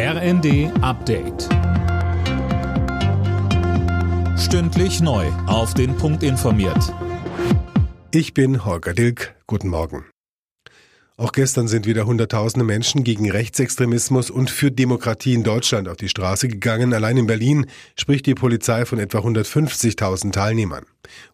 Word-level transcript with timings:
RND 0.00 0.70
Update. 0.80 1.48
Stündlich 4.38 5.00
neu. 5.00 5.26
Auf 5.48 5.74
den 5.74 5.96
Punkt 5.96 6.22
informiert. 6.22 6.94
Ich 8.12 8.32
bin 8.32 8.64
Holger 8.64 8.94
Dilk. 8.94 9.34
Guten 9.48 9.66
Morgen. 9.66 10.04
Auch 11.16 11.32
gestern 11.32 11.66
sind 11.66 11.84
wieder 11.84 12.06
Hunderttausende 12.06 12.64
Menschen 12.64 13.02
gegen 13.02 13.28
Rechtsextremismus 13.28 14.30
und 14.30 14.50
für 14.50 14.70
Demokratie 14.70 15.34
in 15.34 15.42
Deutschland 15.42 15.88
auf 15.88 15.96
die 15.96 16.08
Straße 16.08 16.46
gegangen. 16.46 16.94
Allein 16.94 17.16
in 17.16 17.26
Berlin 17.26 17.66
spricht 17.96 18.26
die 18.26 18.34
Polizei 18.34 18.84
von 18.84 19.00
etwa 19.00 19.18
150.000 19.18 20.30
Teilnehmern. 20.30 20.84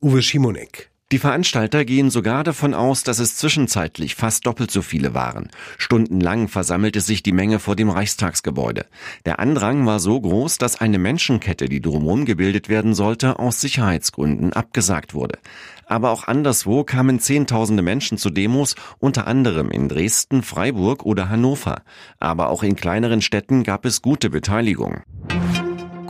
Uwe 0.00 0.22
Schimonek. 0.22 0.91
Die 1.12 1.18
Veranstalter 1.18 1.84
gehen 1.84 2.08
sogar 2.08 2.42
davon 2.42 2.72
aus, 2.72 3.02
dass 3.02 3.18
es 3.18 3.36
zwischenzeitlich 3.36 4.14
fast 4.14 4.46
doppelt 4.46 4.70
so 4.70 4.80
viele 4.80 5.12
waren. 5.12 5.50
Stundenlang 5.76 6.48
versammelte 6.48 7.02
sich 7.02 7.22
die 7.22 7.32
Menge 7.32 7.58
vor 7.58 7.76
dem 7.76 7.90
Reichstagsgebäude. 7.90 8.86
Der 9.26 9.38
Andrang 9.38 9.84
war 9.84 10.00
so 10.00 10.18
groß, 10.18 10.56
dass 10.56 10.80
eine 10.80 10.98
Menschenkette, 10.98 11.66
die 11.66 11.82
drumherum 11.82 12.24
gebildet 12.24 12.70
werden 12.70 12.94
sollte, 12.94 13.38
aus 13.38 13.60
Sicherheitsgründen 13.60 14.54
abgesagt 14.54 15.12
wurde. 15.12 15.38
Aber 15.84 16.12
auch 16.12 16.26
anderswo 16.26 16.82
kamen 16.82 17.20
Zehntausende 17.20 17.82
Menschen 17.82 18.16
zu 18.16 18.30
Demos, 18.30 18.74
unter 18.98 19.26
anderem 19.26 19.70
in 19.70 19.90
Dresden, 19.90 20.42
Freiburg 20.42 21.04
oder 21.04 21.28
Hannover. 21.28 21.82
Aber 22.20 22.48
auch 22.48 22.62
in 22.62 22.74
kleineren 22.74 23.20
Städten 23.20 23.64
gab 23.64 23.84
es 23.84 24.00
gute 24.00 24.30
Beteiligung. 24.30 25.02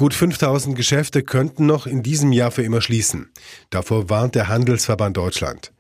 Gut 0.02 0.14
5000 0.14 0.74
Geschäfte 0.74 1.22
könnten 1.22 1.66
noch 1.66 1.86
in 1.86 2.02
diesem 2.02 2.32
Jahr 2.32 2.50
für 2.50 2.64
immer 2.64 2.80
schließen. 2.80 3.30
Davor 3.70 4.10
warnt 4.10 4.34
der 4.34 4.48
Handelsverband 4.48 5.16
Deutschland. 5.16 5.70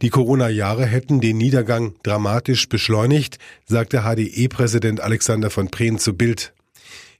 Die 0.00 0.08
Corona-Jahre 0.08 0.86
hätten 0.86 1.20
den 1.20 1.36
Niedergang 1.36 1.94
dramatisch 2.02 2.70
beschleunigt, 2.70 3.36
sagte 3.66 4.00
HDE-Präsident 4.00 5.02
Alexander 5.02 5.50
von 5.50 5.68
Preen 5.68 5.98
zu 5.98 6.14
Bild. 6.14 6.54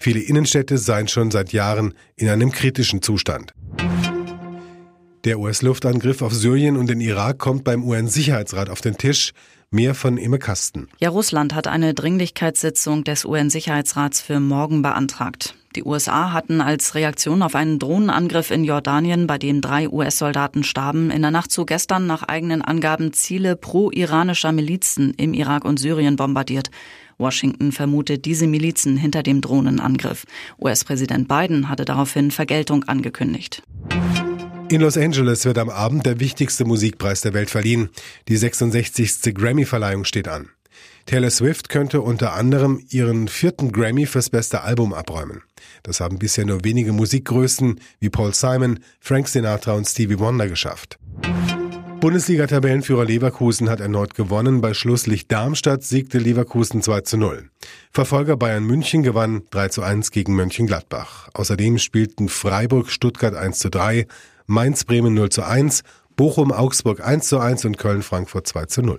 Viele 0.01 0.21
Innenstädte 0.21 0.79
seien 0.79 1.09
schon 1.09 1.31
seit 1.31 1.53
Jahren 1.53 1.93
in 2.17 2.31
einem 2.31 2.51
kritischen 2.51 3.03
Zustand. 3.03 3.53
Der 5.25 5.39
US-Luftangriff 5.39 6.23
auf 6.23 6.33
Syrien 6.33 6.79
und 6.79 6.87
den 6.87 7.03
Irak 7.03 7.37
kommt 7.37 7.65
beim 7.65 7.85
UN-Sicherheitsrat 7.85 8.71
auf 8.71 8.81
den 8.81 8.97
Tisch. 8.97 9.35
Mehr 9.71 9.95
von 9.95 10.17
Imme 10.17 10.39
Kasten. 10.39 10.89
Ja, 11.01 11.11
Russland 11.11 11.55
hat 11.55 11.67
eine 11.67 11.93
Dringlichkeitssitzung 11.93 13.05
des 13.05 13.27
UN-Sicherheitsrats 13.27 14.23
für 14.23 14.41
morgen 14.41 14.81
beantragt. 14.81 15.55
Die 15.77 15.85
USA 15.85 16.33
hatten 16.33 16.63
als 16.63 16.95
Reaktion 16.95 17.43
auf 17.43 17.55
einen 17.55 17.79
Drohnenangriff 17.79 18.51
in 18.51 18.65
Jordanien, 18.65 19.27
bei 19.27 19.37
dem 19.37 19.61
drei 19.61 19.91
US-Soldaten 19.91 20.65
starben, 20.65 21.11
in 21.11 21.21
der 21.21 21.31
Nacht 21.31 21.53
zu 21.53 21.67
gestern 21.67 22.07
nach 22.07 22.23
eigenen 22.23 22.63
Angaben 22.63 23.13
Ziele 23.13 23.57
pro-iranischer 23.57 24.53
Milizen 24.53 25.13
im 25.19 25.35
Irak 25.35 25.67
und 25.67 25.79
Syrien 25.79 26.17
bombardiert. 26.17 26.71
Washington 27.19 27.73
vermutet 27.73 28.25
diese 28.25 28.47
Milizen 28.47 28.97
hinter 28.97 29.23
dem 29.23 29.43
Drohnenangriff. 29.43 30.25
US-Präsident 30.59 31.29
Biden 31.29 31.69
hatte 31.69 31.85
daraufhin 31.85 32.31
Vergeltung 32.31 32.85
angekündigt. 32.85 33.63
In 34.71 34.81
Los 34.81 34.97
Angeles 34.97 35.45
wird 35.45 35.59
am 35.59 35.69
Abend 35.69 36.07
der 36.07 36.21
wichtigste 36.21 36.65
Musikpreis 36.65 37.21
der 37.21 37.35
Welt 37.35 37.51
verliehen. 37.51 37.91
Die 38.29 38.37
66. 38.39 39.35
Grammy-Verleihung 39.35 40.07
steht 40.07 40.27
an. 40.27 40.49
Taylor 41.07 41.31
Swift 41.31 41.69
könnte 41.69 42.01
unter 42.01 42.33
anderem 42.33 42.85
ihren 42.91 43.29
vierten 43.29 43.71
Grammy 43.71 44.07
fürs 44.07 44.29
beste 44.29 44.63
Album 44.63 44.93
abräumen. 44.93 45.43
Das 45.85 46.01
haben 46.01 46.19
bisher 46.19 46.45
nur 46.45 46.65
wenige 46.65 46.93
Musikgrößen 46.93 47.81
wie 48.01 48.11
Paul 48.11 48.35
Simon, 48.35 48.81
Frank 48.99 49.29
Sinatra 49.29 49.75
und 49.75 49.87
Stevie 49.87 50.19
Wonder 50.19 50.49
geschafft. 50.49 50.99
Bundesliga-Tabellenführer 52.01 53.05
Leverkusen 53.05 53.71
hat 53.71 53.81
erneut 53.81 54.15
gewonnen. 54.15 54.61
Bei 54.61 54.75
Schlusslicht 54.75 55.31
Darmstadt 55.31 55.85
siegte 55.85 56.19
Leverkusen 56.19 56.83
2 56.83 57.01
zu 57.03 57.17
0. 57.17 57.51
Verfolger 57.93 58.37
Bayern 58.37 58.65
München 58.65 59.05
gewann 59.05 59.43
3 59.51 59.69
zu 59.69 59.83
1 59.83 60.11
gegen 60.11 60.35
Mönchengladbach. 60.35 61.29
Außerdem 61.35 61.79
spielten 61.79 62.29
Freiburg 62.29 62.91
Stuttgart 62.91 63.35
1 63.35 63.61
zu 63.61 63.71
3, 63.71 64.07
Mainz 64.47 64.85
Bremen 64.85 65.15
0 65.15 65.31
zu 65.31 65.45
1, 65.45 65.85
Bochum 66.17 66.51
Augsburg 66.51 67.01
1 67.01 67.29
zu 67.29 67.39
1 67.39 67.65
und 67.65 67.79
Köln 67.79 68.03
Frankfurt 68.03 68.47
2 68.49 68.67
zu 68.67 68.83
0. 68.83 68.99